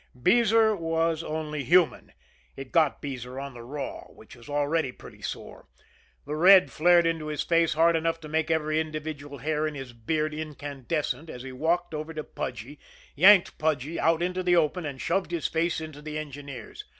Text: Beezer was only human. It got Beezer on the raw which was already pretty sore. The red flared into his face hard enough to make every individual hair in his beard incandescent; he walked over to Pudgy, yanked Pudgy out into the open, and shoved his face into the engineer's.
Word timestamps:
Beezer 0.19 0.75
was 0.75 1.21
only 1.21 1.63
human. 1.63 2.11
It 2.55 2.71
got 2.71 3.03
Beezer 3.03 3.39
on 3.39 3.53
the 3.53 3.61
raw 3.61 4.05
which 4.05 4.35
was 4.35 4.49
already 4.49 4.91
pretty 4.91 5.21
sore. 5.21 5.67
The 6.25 6.35
red 6.35 6.71
flared 6.71 7.05
into 7.05 7.27
his 7.27 7.43
face 7.43 7.73
hard 7.73 7.95
enough 7.95 8.19
to 8.21 8.27
make 8.27 8.49
every 8.49 8.79
individual 8.79 9.37
hair 9.37 9.67
in 9.67 9.75
his 9.75 9.93
beard 9.93 10.33
incandescent; 10.33 11.29
he 11.29 11.51
walked 11.51 11.93
over 11.93 12.15
to 12.15 12.23
Pudgy, 12.23 12.79
yanked 13.15 13.59
Pudgy 13.59 13.99
out 13.99 14.23
into 14.23 14.41
the 14.41 14.55
open, 14.55 14.87
and 14.87 14.99
shoved 14.99 15.29
his 15.29 15.45
face 15.45 15.79
into 15.79 16.01
the 16.01 16.17
engineer's. 16.17 16.83